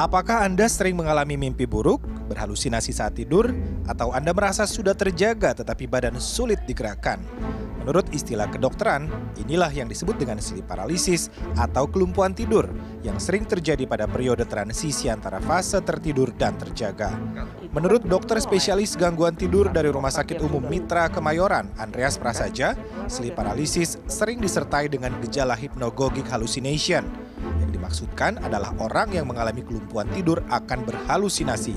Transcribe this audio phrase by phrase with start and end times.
[0.00, 2.00] Apakah Anda sering mengalami mimpi buruk,
[2.32, 3.52] berhalusinasi saat tidur,
[3.84, 7.20] atau Anda merasa sudah terjaga tetapi badan sulit digerakkan?
[7.84, 12.64] Menurut istilah kedokteran, inilah yang disebut dengan sleep paralysis atau kelumpuhan tidur
[13.04, 17.12] yang sering terjadi pada periode transisi antara fase tertidur dan terjaga.
[17.76, 22.72] Menurut dokter spesialis gangguan tidur dari Rumah Sakit Umum Mitra Kemayoran, Andreas Prasaja,
[23.04, 27.04] sleep paralysis sering disertai dengan gejala hypnagogic hallucination.
[27.90, 31.74] Dimaksudkan adalah orang yang mengalami kelumpuhan tidur akan berhalusinasi.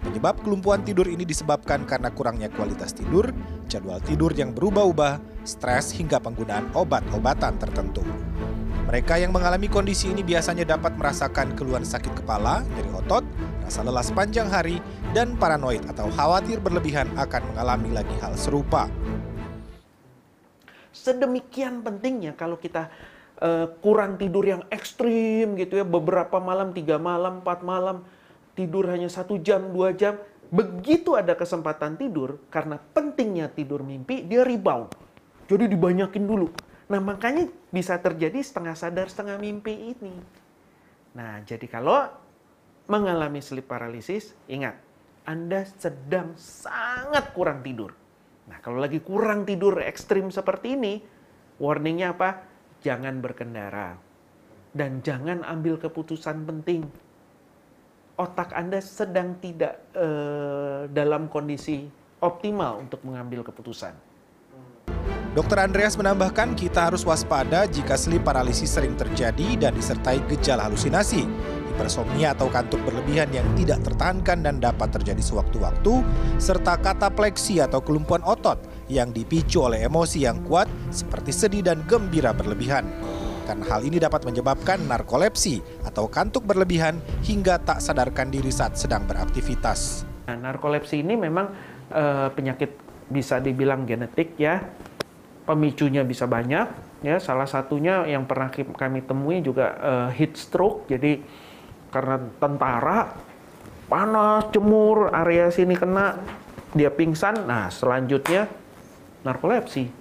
[0.00, 3.28] Penyebab kelumpuhan tidur ini disebabkan karena kurangnya kualitas tidur,
[3.68, 8.00] jadwal tidur yang berubah-ubah, stres hingga penggunaan obat-obatan tertentu.
[8.88, 13.20] Mereka yang mengalami kondisi ini biasanya dapat merasakan keluhan sakit kepala, nyeri otot,
[13.60, 14.80] rasa lelah sepanjang hari,
[15.12, 18.88] dan paranoid atau khawatir berlebihan akan mengalami lagi hal serupa.
[20.96, 22.88] Sedemikian pentingnya kalau kita
[23.42, 28.06] uh, kurang tidur yang ekstrim gitu ya, beberapa malam, tiga malam, empat malam,
[28.54, 30.16] tidur hanya satu jam, dua jam,
[30.54, 34.94] begitu ada kesempatan tidur, karena pentingnya tidur mimpi, dia rebound.
[35.50, 36.48] Jadi dibanyakin dulu.
[36.88, 40.14] Nah, makanya bisa terjadi setengah sadar, setengah mimpi ini.
[41.18, 42.08] Nah, jadi kalau
[42.88, 44.76] mengalami sleep paralysis, ingat,
[45.24, 47.96] Anda sedang sangat kurang tidur.
[48.48, 50.94] Nah, kalau lagi kurang tidur ekstrim seperti ini,
[51.62, 52.51] warningnya apa?
[52.82, 53.96] Jangan berkendara.
[54.72, 56.88] Dan jangan ambil keputusan penting
[58.16, 61.88] otak Anda sedang tidak uh, dalam kondisi
[62.22, 63.94] optimal untuk mengambil keputusan.
[65.32, 71.24] Dokter Andreas menambahkan kita harus waspada jika sleep paralisis sering terjadi dan disertai gejala halusinasi,
[71.72, 76.04] hipersomnia atau kantuk berlebihan yang tidak tertahankan dan dapat terjadi sewaktu-waktu,
[76.36, 78.60] serta katapleksi atau kelumpuhan otot
[78.92, 82.84] yang dipicu oleh emosi yang kuat seperti sedih dan gembira berlebihan
[83.42, 89.02] karena hal ini dapat menyebabkan narkolepsi atau kantuk berlebihan hingga tak sadarkan diri saat sedang
[89.04, 90.06] beraktivitas.
[90.30, 91.50] Nah, narkolepsi ini memang
[91.90, 92.78] e, penyakit
[93.10, 94.62] bisa dibilang genetik ya,
[95.44, 96.66] pemicunya bisa banyak
[97.02, 97.18] ya.
[97.18, 99.92] Salah satunya yang pernah kami temui juga e,
[100.22, 101.18] heat stroke, jadi
[101.92, 103.12] karena tentara
[103.86, 106.16] panas, jemur, area sini kena,
[106.72, 107.44] dia pingsan.
[107.44, 108.48] Nah, selanjutnya
[109.22, 109.92] narkolepsi.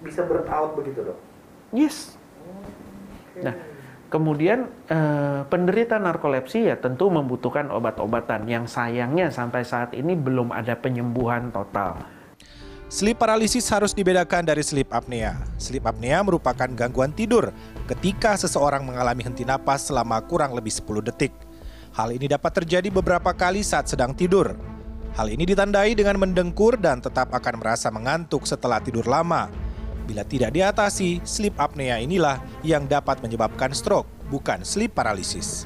[0.00, 1.18] Bisa burn out begitu dok?
[1.74, 2.14] Yes,
[3.42, 3.54] Nah,
[4.12, 10.78] kemudian eh, penderita narkolepsi ya tentu membutuhkan obat-obatan yang sayangnya sampai saat ini belum ada
[10.78, 11.98] penyembuhan total.
[12.92, 15.40] Sleep paralysis harus dibedakan dari sleep apnea.
[15.56, 17.48] Sleep apnea merupakan gangguan tidur
[17.88, 21.32] ketika seseorang mengalami henti napas selama kurang lebih 10 detik.
[21.96, 24.52] Hal ini dapat terjadi beberapa kali saat sedang tidur.
[25.16, 29.48] Hal ini ditandai dengan mendengkur dan tetap akan merasa mengantuk setelah tidur lama.
[30.04, 35.64] Bila tidak diatasi, sleep apnea inilah yang dapat menyebabkan stroke, bukan sleep paralysis.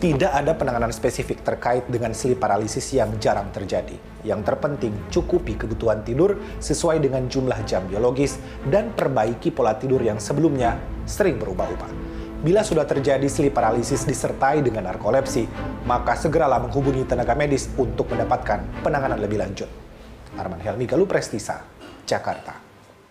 [0.00, 4.00] Tidak ada penanganan spesifik terkait dengan sleep paralysis yang jarang terjadi.
[4.24, 8.40] Yang terpenting, cukupi kebutuhan tidur sesuai dengan jumlah jam biologis
[8.72, 11.92] dan perbaiki pola tidur yang sebelumnya sering berubah-ubah.
[12.40, 15.44] Bila sudah terjadi sleep paralysis disertai dengan narkolepsi,
[15.84, 19.68] maka segeralah menghubungi tenaga medis untuk mendapatkan penanganan lebih lanjut.
[20.40, 21.60] Arman Helmi Galuh Prestisa,
[22.08, 22.69] Jakarta.